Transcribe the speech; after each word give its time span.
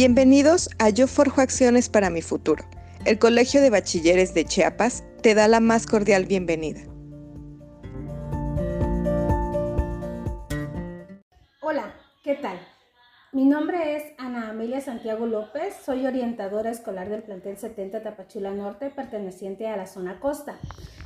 Bienvenidos 0.00 0.70
a 0.78 0.90
Yo 0.90 1.08
Forjo 1.08 1.40
Acciones 1.40 1.88
para 1.88 2.08
mi 2.08 2.22
Futuro. 2.22 2.64
El 3.04 3.18
Colegio 3.18 3.60
de 3.60 3.68
Bachilleres 3.68 4.32
de 4.32 4.44
Chiapas 4.44 5.02
te 5.22 5.34
da 5.34 5.48
la 5.48 5.58
más 5.58 5.88
cordial 5.88 6.24
bienvenida. 6.24 6.82
Hola, 11.60 11.96
¿qué 12.22 12.36
tal? 12.36 12.60
Mi 13.32 13.44
nombre 13.44 13.96
es 13.96 14.04
Ana 14.18 14.50
Amelia 14.50 14.80
Santiago 14.80 15.26
López, 15.26 15.74
soy 15.84 16.06
orientadora 16.06 16.70
escolar 16.70 17.08
del 17.08 17.24
plantel 17.24 17.58
70 17.58 18.00
Tapachula 18.00 18.52
Norte, 18.52 18.90
perteneciente 18.90 19.66
a 19.66 19.76
la 19.76 19.88
zona 19.88 20.20
costa. 20.20 20.60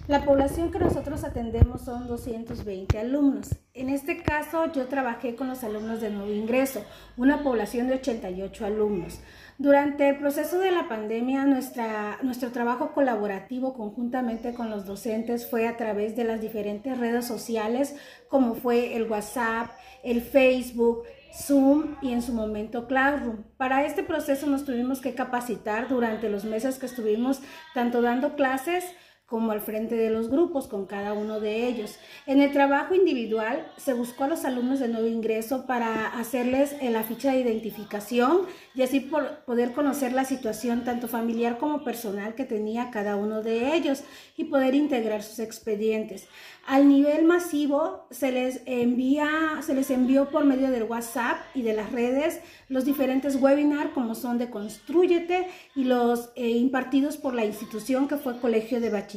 La 0.08 0.24
población 0.24 0.72
que 0.72 0.80
nosotros 0.80 1.22
atendemos 1.22 1.82
son 1.82 2.08
220 2.08 2.98
alumnos. 2.98 3.50
En 3.72 3.88
este 3.88 4.20
caso, 4.20 4.72
yo 4.72 4.86
trabajé 4.86 5.36
con 5.36 5.46
los 5.46 5.62
alumnos 5.62 6.00
de 6.00 6.10
nuevo 6.10 6.32
ingreso, 6.32 6.84
una 7.16 7.44
población 7.44 7.86
de 7.86 7.94
88 7.94 8.66
alumnos. 8.66 9.20
Durante 9.58 10.08
el 10.08 10.18
proceso 10.18 10.58
de 10.58 10.72
la 10.72 10.88
pandemia, 10.88 11.44
nuestra, 11.44 12.18
nuestro 12.22 12.50
trabajo 12.50 12.92
colaborativo 12.94 13.74
conjuntamente 13.74 14.54
con 14.54 14.70
los 14.70 14.86
docentes 14.86 15.48
fue 15.48 15.68
a 15.68 15.76
través 15.76 16.16
de 16.16 16.24
las 16.24 16.40
diferentes 16.40 16.98
redes 16.98 17.24
sociales, 17.24 17.94
como 18.28 18.56
fue 18.56 18.96
el 18.96 19.08
WhatsApp, 19.08 19.70
el 20.02 20.20
Facebook, 20.20 21.04
Zoom 21.32 21.94
y 22.02 22.12
en 22.12 22.22
su 22.22 22.32
momento 22.32 22.88
Classroom. 22.88 23.44
Para 23.56 23.86
este 23.86 24.02
proceso 24.02 24.48
nos 24.48 24.64
tuvimos 24.64 25.00
que 25.00 25.14
capacitar 25.14 25.88
durante 25.88 26.28
los 26.28 26.44
meses 26.44 26.80
que 26.80 26.86
estuvimos 26.86 27.40
tanto 27.72 28.02
dando 28.02 28.34
clases 28.34 28.84
como 29.26 29.52
al 29.52 29.62
frente 29.62 29.94
de 29.94 30.10
los 30.10 30.28
grupos 30.28 30.68
con 30.68 30.84
cada 30.84 31.14
uno 31.14 31.40
de 31.40 31.66
ellos. 31.66 31.96
En 32.26 32.42
el 32.42 32.52
trabajo 32.52 32.94
individual 32.94 33.66
se 33.78 33.94
buscó 33.94 34.24
a 34.24 34.28
los 34.28 34.44
alumnos 34.44 34.78
de 34.78 34.88
nuevo 34.88 35.06
ingreso 35.06 35.64
para 35.66 36.08
hacerles 36.18 36.76
la 36.82 37.02
ficha 37.02 37.32
de 37.32 37.40
identificación 37.40 38.42
y 38.74 38.82
así 38.82 39.00
poder 39.00 39.72
conocer 39.72 40.12
la 40.12 40.26
situación 40.26 40.84
tanto 40.84 41.08
familiar 41.08 41.56
como 41.56 41.82
personal 41.82 42.34
que 42.34 42.44
tenía 42.44 42.90
cada 42.90 43.16
uno 43.16 43.42
de 43.42 43.74
ellos 43.74 44.04
y 44.36 44.44
poder 44.44 44.74
integrar 44.74 45.22
sus 45.22 45.38
expedientes. 45.38 46.28
Al 46.66 46.88
nivel 46.88 47.24
masivo 47.24 48.06
se 48.10 48.32
les 48.32 48.60
envía, 48.66 49.60
se 49.62 49.74
les 49.74 49.90
envió 49.90 50.28
por 50.28 50.44
medio 50.44 50.70
del 50.70 50.84
WhatsApp 50.84 51.38
y 51.54 51.62
de 51.62 51.72
las 51.72 51.90
redes 51.90 52.40
los 52.68 52.84
diferentes 52.84 53.36
webinars 53.36 53.90
como 53.92 54.14
son 54.14 54.38
de 54.38 54.50
Construyete 54.50 55.48
y 55.74 55.84
los 55.84 56.30
eh, 56.36 56.48
impartidos 56.48 57.16
por 57.16 57.34
la 57.34 57.44
institución 57.44 58.08
que 58.08 58.16
fue 58.16 58.38
Colegio 58.38 58.80
de 58.80 58.90
Bachilleres. 58.90 59.11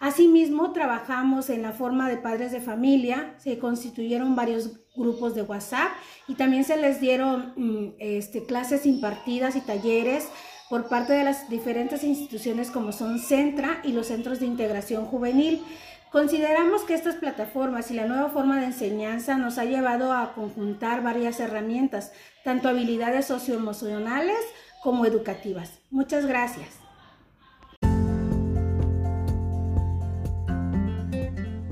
Asimismo, 0.00 0.72
trabajamos 0.72 1.50
en 1.50 1.62
la 1.62 1.72
forma 1.72 2.08
de 2.08 2.16
padres 2.16 2.52
de 2.52 2.60
familia, 2.60 3.34
se 3.38 3.58
constituyeron 3.58 4.34
varios 4.34 4.72
grupos 4.96 5.34
de 5.34 5.42
WhatsApp 5.42 5.90
y 6.28 6.34
también 6.34 6.64
se 6.64 6.76
les 6.76 7.00
dieron 7.00 7.52
mm, 7.56 7.94
este, 7.98 8.44
clases 8.44 8.86
impartidas 8.86 9.56
y 9.56 9.60
talleres 9.60 10.28
por 10.68 10.88
parte 10.88 11.12
de 11.12 11.24
las 11.24 11.48
diferentes 11.48 12.02
instituciones 12.02 12.70
como 12.70 12.92
son 12.92 13.18
Centra 13.18 13.80
y 13.84 13.92
los 13.92 14.06
centros 14.06 14.40
de 14.40 14.46
integración 14.46 15.04
juvenil. 15.04 15.62
Consideramos 16.10 16.82
que 16.82 16.94
estas 16.94 17.16
plataformas 17.16 17.90
y 17.90 17.94
la 17.94 18.06
nueva 18.06 18.28
forma 18.28 18.58
de 18.60 18.66
enseñanza 18.66 19.36
nos 19.36 19.56
ha 19.56 19.64
llevado 19.64 20.12
a 20.12 20.34
conjuntar 20.34 21.02
varias 21.02 21.40
herramientas, 21.40 22.12
tanto 22.44 22.68
habilidades 22.68 23.26
socioemocionales 23.26 24.38
como 24.82 25.06
educativas. 25.06 25.78
Muchas 25.90 26.26
gracias. 26.26 26.81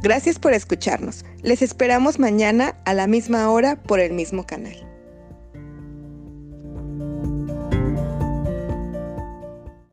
Gracias 0.02 0.38
por 0.38 0.54
escucharnos. 0.54 1.24
Les 1.42 1.60
esperamos 1.60 2.18
mañana 2.18 2.76
a 2.84 2.94
la 2.94 3.06
misma 3.06 3.50
hora 3.50 3.76
por 3.76 4.00
el 4.00 4.12
mismo 4.12 4.46
canal. 4.46 4.89